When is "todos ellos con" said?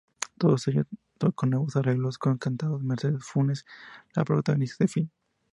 0.39-1.51